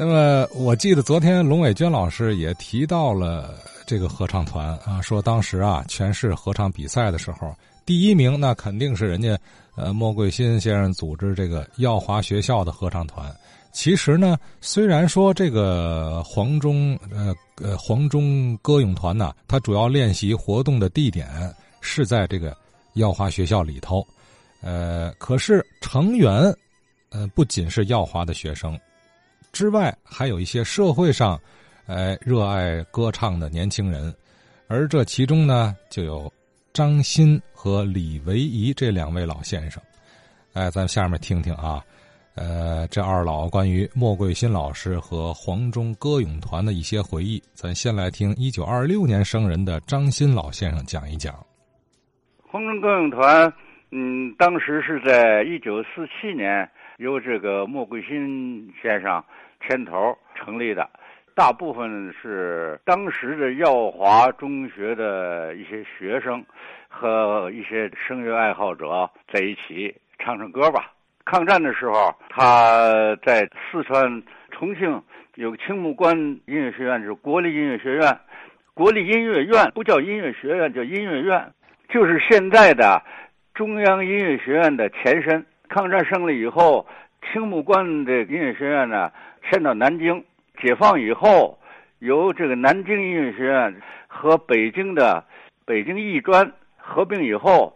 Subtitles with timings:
[0.00, 7.52] 那么我记得昨天龙伟娟老师也提到了这个合唱团啊，说当时啊全市合唱比赛的时候，
[7.84, 9.36] 第一名那肯定是人家
[9.74, 13.28] 呃莫桂新先生组织这个耀华学校的合唱团。
[13.72, 21.26] 其实呢，虽然说这个黄忠呃呃黄忠歌咏团呢，它主要练习活动的地点
[21.80, 22.56] 是在这个
[22.92, 24.06] 耀华学校里头，
[24.60, 26.56] 呃，可是成员
[27.10, 28.78] 呃不仅是耀华的学生。
[29.52, 31.40] 之外，还有一些社会上，
[31.86, 34.14] 哎，热爱歌唱的年轻人，
[34.68, 36.32] 而这其中呢，就有
[36.72, 39.82] 张欣和李维仪这两位老先生。
[40.52, 41.82] 哎，咱下面听听啊，
[42.34, 47.42] 呃，这二老关于莫桂新老师和黄忠歌咏团的一些回忆。
[47.54, 51.34] 咱先来听一九二六年生人的张欣老先生讲一讲。
[52.50, 53.52] 黄忠歌咏团，
[53.90, 59.24] 嗯，当时是在一九四七年由这个莫桂新先生。
[59.60, 60.88] 牵头成立的，
[61.34, 66.42] 大部分是当时的耀华中学的一些学生
[66.88, 70.92] 和一些声乐爱好者在一起唱唱歌吧。
[71.24, 74.22] 抗战的时候，他在四川
[74.52, 75.02] 重庆
[75.34, 78.16] 有个青木关音乐学院，就是国立音乐学院，
[78.74, 81.52] 国立音乐院不叫音乐学院，叫音乐院，
[81.88, 83.02] 就是现在的
[83.54, 85.44] 中央音乐学院的前身。
[85.68, 86.86] 抗战胜利以后，
[87.32, 89.10] 青木关的音乐学院呢。
[89.50, 90.22] 迁到南京，
[90.60, 91.58] 解放以后，
[92.00, 93.74] 由这个南京音乐学院
[94.06, 95.24] 和北京的
[95.64, 97.74] 北京艺专合并以后，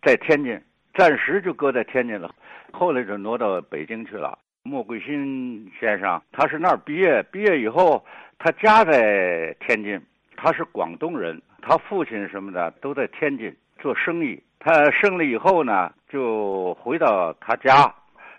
[0.00, 0.58] 在天津
[0.94, 2.34] 暂时就搁在天津了，
[2.72, 4.38] 后来就挪到北京去了。
[4.62, 8.02] 莫桂新先生他是那儿毕业，毕业以后
[8.38, 10.00] 他家在天津，
[10.36, 14.42] 他是广东人，他父亲什么的都在天津做生意。
[14.64, 17.94] 他生了以后呢，就回到他家，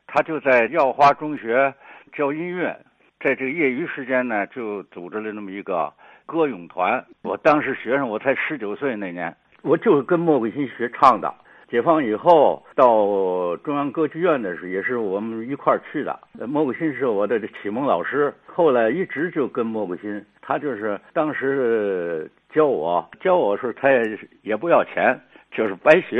[0.08, 1.72] 他就在耀华中学。
[2.14, 2.76] 教音乐，
[3.20, 5.94] 在这个业余时间呢，就组织了那么一个
[6.26, 7.06] 歌咏团。
[7.22, 11.32] 我当时学生，我才十九岁那年，我就是跟莫桂新学唱的。
[11.70, 16.20] 解放以后到中央歌剧院的时候，也是我们一块儿去的。
[16.48, 25.20] 莫桂新是我的启蒙老师，后来一直就跟莫桂新，他就是当时教我，教我时候他也也不要钱，
[25.56, 26.20] 就是白学。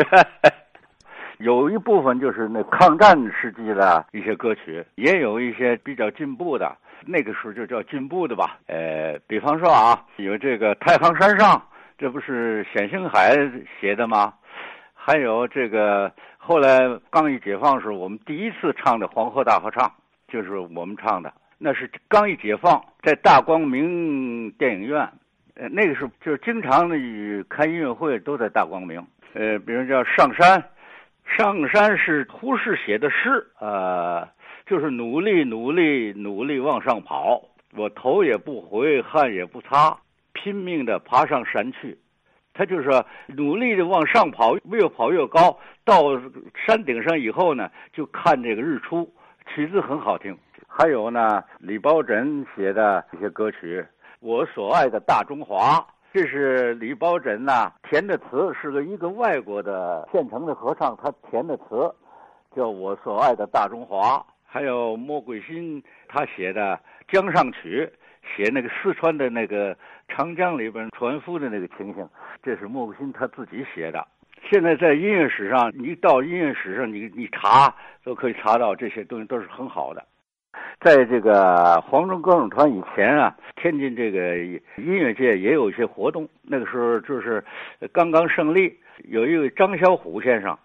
[1.40, 6.74] 有一部分就是那抗战时期的一些歌曲，也有一些比较进步的，
[7.06, 8.58] 那个时候就叫进步的吧。
[8.68, 11.58] 呃，比方说啊，有这个《太行山上》，
[11.98, 13.36] 这不是冼星海
[13.82, 14.34] 写的吗？
[14.94, 16.80] 还有这个后来
[17.10, 19.86] 刚一解放时候，我们第一次唱的《黄河大合唱》，
[20.32, 21.34] 就是我们唱的。
[21.58, 25.02] 那是刚一解放，在大光明电影院，
[25.56, 26.96] 呃，那个时候就经常的
[27.50, 29.06] 开音乐会都在大光明。
[29.36, 30.60] 呃，比如叫《上山》。
[31.38, 34.28] 上山是胡适写的诗，呃，
[34.66, 37.42] 就是努力努力努力往上跑，
[37.76, 39.98] 我头也不回，汗也不擦，
[40.34, 41.98] 拼命的爬上山去。
[42.54, 46.02] 他就是说，努力的往上跑，越跑越高，到
[46.66, 49.12] 山顶上以后呢，就看这个日出。
[49.54, 50.38] 曲子很好听。
[50.68, 53.82] 还有呢，李宝珍写的一些歌曲，
[54.20, 55.80] 《我所爱的大中华》。
[56.16, 61.94] 这是李宝珍呐填的词，是个一个外国的现成的合唱，他填的词，
[62.56, 64.26] 叫我所爱的大中华。
[64.46, 66.80] 还有莫桂新他写的
[67.14, 67.92] 《江上曲》，
[68.34, 69.76] 写那个四川的那个
[70.08, 72.08] 长江里边船夫的那个情形，
[72.42, 74.08] 这是莫桂新他自己写的。
[74.50, 80.02] 现在在音乐史上，你到音乐史上，你你查都可以查到这些东西都是很好的。
[80.86, 86.30] 在这个黄忠歌咏团以前啊，天津这个音乐界也有一些活动。
[86.44, 87.44] 那个时候就是
[87.92, 88.72] 刚刚胜利，
[89.06, 90.56] 有一位张小虎先生，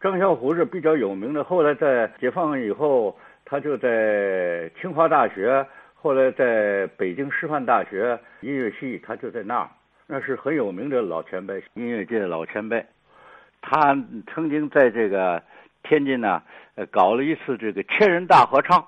[0.00, 1.44] 张小虎是比较有名的。
[1.44, 9.68] 后来在解放以后，他就在清华大学，后来在北京师范大学音乐系，他就在那儿，
[10.08, 12.84] 那是很有名的老前辈，音乐界的老前辈。
[13.62, 13.96] 他
[14.34, 15.40] 曾经在这个
[15.84, 16.42] 天津呢，
[16.90, 18.84] 搞了一次这个千人大合唱。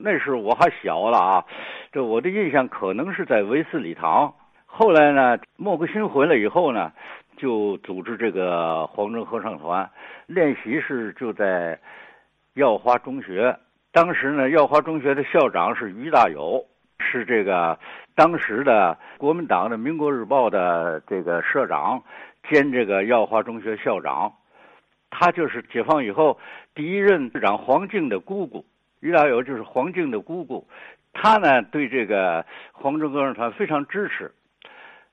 [0.00, 1.44] 那时候我还小了啊，
[1.90, 4.32] 这我的印象可能是在维斯礼堂。
[4.64, 6.92] 后来呢，莫桂新回来以后呢，
[7.36, 9.90] 就组织这个黄征合唱团
[10.26, 11.76] 练习室就在
[12.54, 13.58] 耀华中学。
[13.90, 16.64] 当时呢，耀华中学的校长是于大友，
[17.00, 17.76] 是这个
[18.14, 22.00] 当时的国民党的《民国日报》的这个社长
[22.48, 24.32] 兼这个耀华中学校长。
[25.10, 26.38] 他就是解放以后
[26.74, 28.64] 第一任市长黄敬的姑姑。
[29.00, 30.66] 于大友就是黄静的姑姑，
[31.12, 34.32] 她呢对这个黄忠歌唱团非常支持。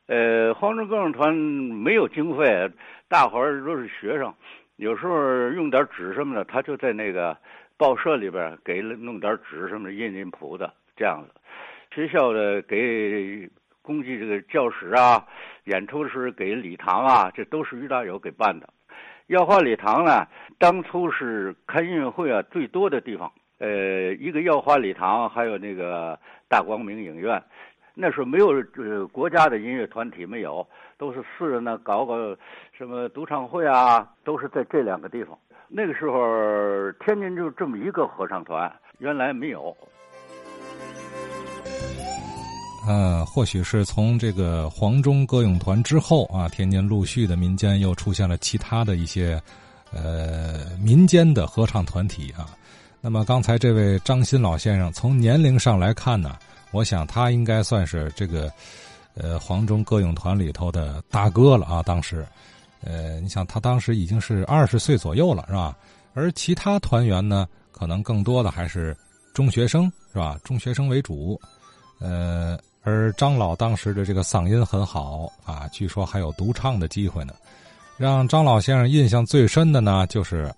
[0.08, 2.70] 呃，黄忠歌唱团没有经费，
[3.08, 4.34] 大伙儿都是学生，
[4.76, 7.36] 有时候用点纸什么的，他就在那个
[7.78, 11.34] 报社里边给弄点纸什么的印印谱子，这样子。
[11.94, 13.50] 学校的给
[13.82, 15.26] 供给这个教室啊，
[15.64, 18.70] 演出时给礼堂啊，这都是于大友给办的。
[19.28, 20.28] 耀华礼堂呢，
[20.60, 23.32] 当初是开音乐会啊最多的地方。
[23.58, 27.42] 呃，一个耀华礼堂，还有那个大光明影院。
[27.94, 30.68] 那时候没有呃国家的音乐团体没有，
[30.98, 32.38] 都是私人的搞个
[32.78, 35.38] 什么独唱会啊，都是在这两个地方。
[35.70, 38.70] 那个时候天津就这么一个合唱团，
[39.00, 39.76] 原来没有。
[42.88, 49.42] 呃，或许是从这个黄忠歌咏团之后啊，天津陆续的民间又出现了其他的一些
[49.94, 52.46] 呃民间的合唱团体啊。
[53.06, 56.40] 那么刚才这位张新老先生，从年龄上来看呢？
[56.72, 58.52] 我想他应该算是这个，
[59.14, 61.84] 呃，黄忠歌咏团里头的大哥了啊。
[61.84, 62.26] 当时，
[62.84, 65.78] 呃，你想他当时已经是二十岁左右了，是吧？
[66.16, 68.98] 而其他团员呢，可能更多的还是
[69.36, 70.36] 中学生，是吧？
[70.44, 71.40] 中学生为主。
[72.00, 77.36] 呃，而张老当时的这个嗓音很好啊，据说还有独唱的机会呢。
[77.98, 80.52] 让张老先生印象最深的呢，就是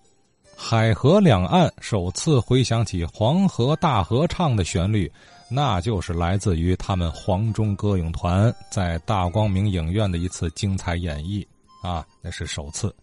[0.60, 5.10] 海河两岸首次回响起黄河大合唱的旋律。
[5.50, 11.46] 那就是来自于他们黄忠歌咏团在大光明影院的一次精彩演绎
[11.82, 12.94] 啊，那是首次。